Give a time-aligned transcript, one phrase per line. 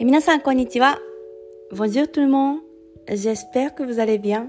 [0.00, 1.00] Et 皆さん、こんにちは。
[1.72, 2.60] Bonjour tout le monde.
[3.08, 4.46] J'espère que vous allez bien.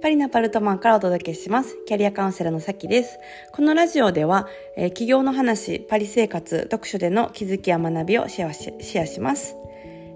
[0.00, 1.76] パリのアパルトマンからお届けします。
[1.86, 3.18] キャリアカウンセラーのさきです。
[3.52, 4.46] このラジオでは、
[4.76, 9.56] えー企業の話、パリ生活、読書での気づきや学びをシェアしシェアします、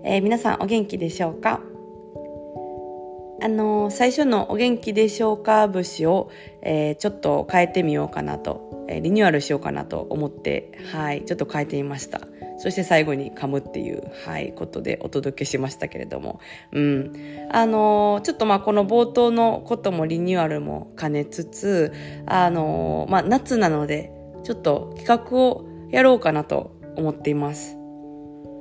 [0.05, 1.61] えー皆さんお元気でしょうか
[3.43, 6.31] あのー最初のお元気でしょうか節を、
[6.63, 12.21] えちょっと変えてみようかなと、リニューアルしようかなと思って、はい、ちょっと変えてみました。
[12.61, 16.41] そして最後に噛むっていう、はい、ことでお届けしましたけれども、
[16.73, 17.13] うん。
[17.53, 21.93] あのーちょっとまあこの冒頭のこともリニューアルも兼ねつつ、
[22.27, 24.11] あのーまあ夏なので、
[24.43, 27.78] ちょっと企画をやろうかなと思っています。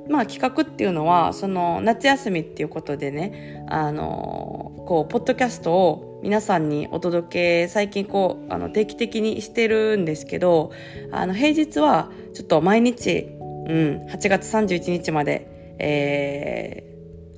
[0.08, 10.72] まあ企画っていうのはその夏休みっていうことでねあのこうポッドキャストを皆さんにお届け最近こうあの定期的にしてるんですけど
[11.12, 16.88] あの平日はちょっと毎日、うん、8月31日まで、えー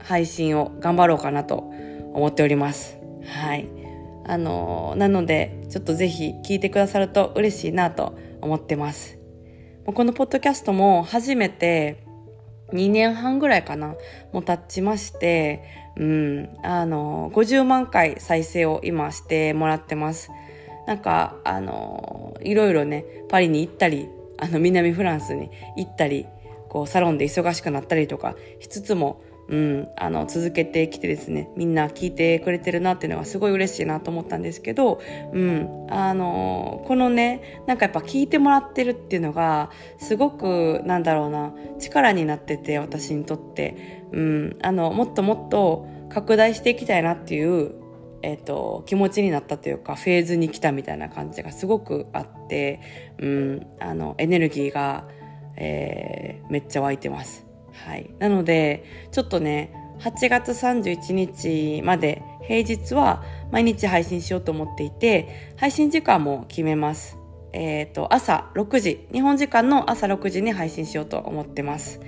[0.03, 1.71] 配信を頑張ろうかなと
[2.15, 2.99] 思っております。
[3.25, 3.69] はい。
[4.27, 9.19] あのなのでちょっとぜひ聞いてくださると嬉しいなと思ってます。
[9.85, 12.05] このポッドキャストも初めて
[12.73, 13.95] 2年半ぐらいかな
[14.33, 15.63] もう経ちまして、
[15.97, 20.31] うん、あの、50万回再生を今してもらってます。
[20.87, 26.27] なんか、あの、いろいろね、パリに行ったり、あの、南フランスに行ったり、
[26.69, 35.01] こう、サロンで忙しくなったりとかしつつも、うん、あの、続けてきてですね、みんな聞いてくれてるなっていうのがすごい嬉しいなと思ったんですけど、
[35.33, 47.73] うん、あの、このね、なんかやっぱ聞いてもらってるっていうのが、すごく、なんだろうな、力になってて、私にとって、うん、あの、もっともっと拡大していきたいなっていう、
[48.23, 52.81] えっ、と、気持ちになったというか、フェーズに来たみたいな感じがすごくあって、
[53.19, 55.09] うん、あの、エネルギーが、
[55.57, 57.47] えーめっちゃ湧いてます。
[57.73, 58.11] はい。
[58.19, 63.23] なので、ちょっとね、8月31日まで平日は
[63.53, 67.17] 毎日配信しようと思っていて、配信時間も決めます。
[67.53, 72.01] えっ、と、朝6時、日本時間の朝6時に配信しようと思ってます。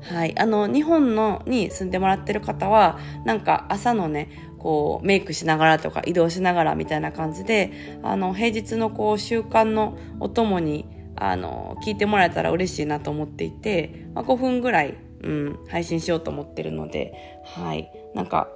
[0.00, 0.38] はい。
[0.38, 7.72] あの、日本のに住んでもらってる方は、なんか朝のね、こう、メイクしながらとか移動しながらみたいな感じで、
[8.02, 10.86] あの、平日のこう、習慣のお供に、
[11.20, 17.90] あの、聞いてもらえたら嬉しいなと思っていて、まあ、5分ぐらい、うん、配信しようと思ってるので、はい。
[18.14, 18.48] なんか、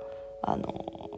[0.43, 1.11] あの、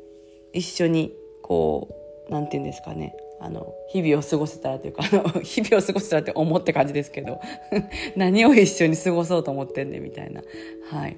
[0.52, 1.12] 一緒に、
[1.42, 1.88] こ
[2.28, 3.14] う、なんていうんですかね。
[3.40, 7.40] あの、日々を過ごせたらというか、あの、 日々を過ごせたらって思って感じですけど、
[8.16, 10.42] 何を一緒に過ごそうと思ってんねみたいな。
[10.90, 11.16] はい。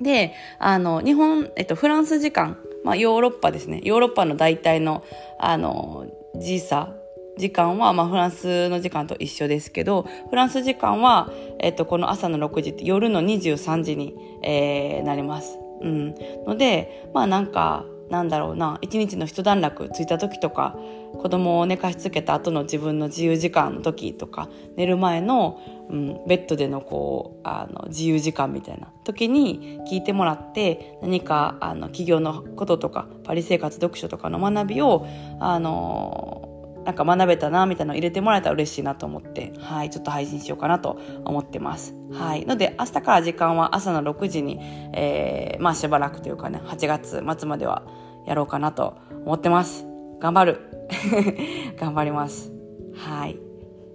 [0.00, 3.80] で、あの、日本、えっと、フランス時間、まあ、ヨーロッパですね。
[3.84, 5.04] ヨーロッパの大体の、
[5.38, 6.94] あの、時差、
[7.38, 11.30] 時間は、まあ、フランスの時間と一緒ですけど、フランス時間は、
[11.60, 15.58] えっと、この朝の6時って夜の23時に、えーなります。
[15.82, 16.14] うん。
[16.46, 20.76] ので、まあ、なんか、なんだろうな、一日の一段落ついた時とか、
[21.14, 35.06] 子供を寝かしつけた後の自分の自由時間の時とか、寝る前の、うん、ベッドでのこう、あの、自由時間みたいな時に聞いてもらって、何か、あの、企業のこととか、パリ生活読書とかの学びを、
[35.40, 36.45] あの、
[36.86, 41.94] なんか学べたな、みたいなの入れてもらえたら嬉しいなと思って、はい、ちょっと配信しようかなと思ってます。
[42.12, 42.46] はい。
[42.46, 44.60] ので、明日から時間は朝の6時に、
[44.94, 47.82] えー、まあしばらくというかね、8月末までは
[48.24, 49.84] やろうかなと思ってます。
[50.20, 50.60] 頑張る。
[51.76, 52.52] 頑張ります。
[52.94, 53.45] はい。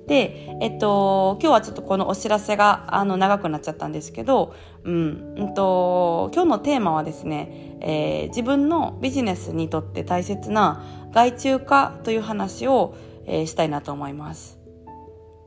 [0.08, 4.54] で、えっと、今日はちょっとこのお知らせが、あの、長くなっちゃったんですけど、
[4.84, 12.96] うん、うんと、今日のテーマはですね、えー自分のビジネスにとって大切な外注化という話を、
[13.26, 14.60] えーしたいなと思います。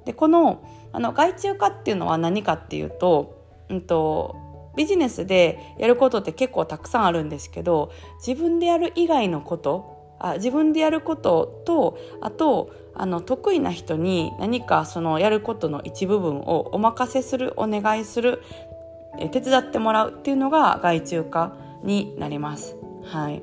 [0.05, 0.63] で、この、
[0.93, 4.37] あの、外注化っていうのは何かっていうと、うんと、
[4.77, 7.93] ビジネスでやることって結構たくさんあるんですけど、
[8.27, 18.43] 自分でやる以外のこと、あ自分でやることと、あと、あの、得意な人に何かそのやることの一部分をお任せする、お願いする、
[19.19, 22.77] え手伝ってもらうっていうのが外注化になります。
[23.05, 23.43] はい。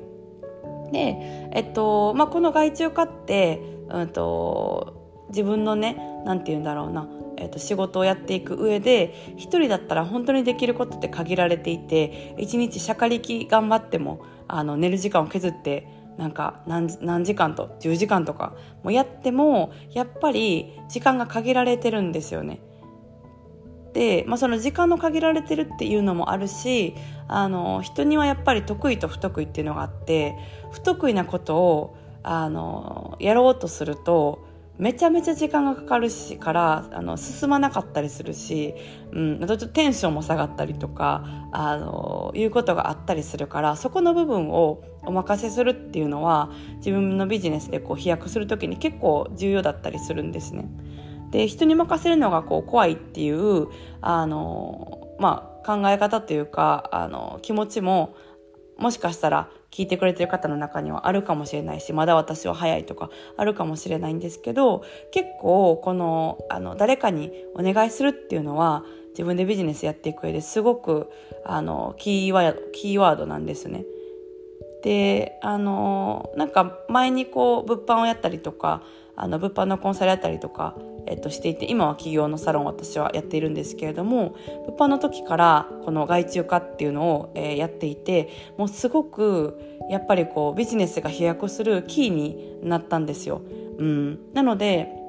[0.92, 7.08] で、えっと、まあ、この外注化って、うんと、自分のね、なんて言うんだろうな、
[7.38, 22.60] えっと、仕事をやっていく上で、一人だったら本当にできることって限られていて、一日しゃかりき頑張っても、あの、寝る時間を削って、なんか何時間と10時間とかもやってもやっぱり時間が限られてるんですよね。
[23.92, 26.94] で、まあ、その時間の限られてるっていうのもあるし
[27.28, 30.36] あの人にはやっぱり得意と不得意っていうのがあって
[30.70, 34.46] 不得意なことをあのやろうとすると
[34.78, 38.74] めちゃめちゃ時間がかかるしからあの進まなかったりするし、
[39.12, 50.68] うん、あとちょっとテンションも下がったりとかあのいうことがあったりするからそこの部分をお任せするっていうのは自分のビジネスでこう飛躍する時に結構重要だったりするんですね。
[51.30, 53.68] で人に任せるのがこう怖いっていう
[54.00, 58.14] あの、まあ、考え方というかあの気持ちも
[58.78, 71.10] もしかしたら聞いてくれてる方の中にはあるかもしれないしまだ私は早いとかあるかもしれないんですけど結構このあの誰かにお願いするっていうのは自分でビジネスやっていく上ですごく
[71.44, 73.84] あのキーワードキーワードなんですね。
[74.82, 78.82] であのなんか前にこう物販をやったりとか
[79.16, 80.74] あの物販のコンサルやったりとか
[81.06, 84.36] えっと、していて今は企業のサロンを私はやっているんですけれども
[84.66, 89.58] 物販の時からこの外注化っていうのを、えー、やっていてもうすごく
[89.90, 93.42] やっぱりこうビジネスが飛躍するキーになったんですよ。
[93.78, 95.01] うん、なので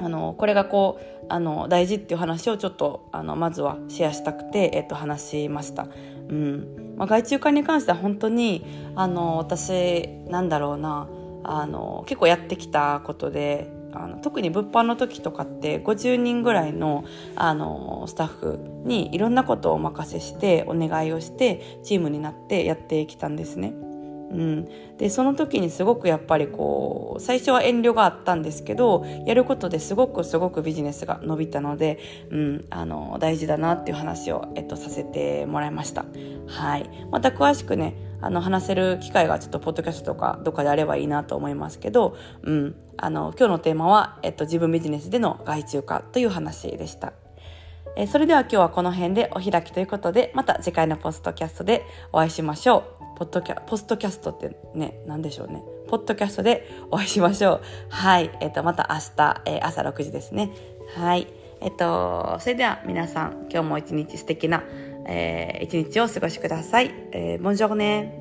[0.00, 5.86] あのこれがこうあの大事っていう話をちょっとあのまずはシェアしたくて、えっと、話しました。
[6.28, 8.64] うんまあ、外注化に関しては本当に
[8.94, 11.08] あの私なんだろうな
[11.42, 17.04] あの結構やってきたことであの特に物販の時とかって50人ぐらいの
[17.36, 23.74] あのスタッフにいろんなことをお任せしてお願いをしてチームになってやってきたんですね。
[24.34, 32.00] うん、でその時にすごくやっぱりこう最初は遠慮があったんですけどやることですごくすごくビジネスが伸びたので、
[32.30, 36.04] うん、あの大事だなっていう話を、えっと、させてもらいました。
[36.48, 47.12] はい、また詳しくねあの話せる機会がちょっとポッドキャストとかどっかであればいいなと思いますけど、うん、あの今日のテーマは、えっと、自分ビジネスでの外注化という話でした。
[47.96, 53.03] えそれでは今日はこの辺でお開きということでまた次回のポストキャストでお会いしましょう。
[53.16, 55.62] ポッドキャポストキャストってね、なんでしょうね。
[55.88, 57.60] ポッドキャストでお会いしましょう。
[57.88, 58.30] はい。
[58.40, 60.50] えっ、と、また明日、えー、朝6時ですね。
[60.96, 61.26] はい。
[61.60, 64.64] えっ、と、それでは皆さん、今日も一日素敵な、
[65.06, 66.92] えー、一日をお過ごしください。
[67.12, 68.18] えー、ボンジョーネ、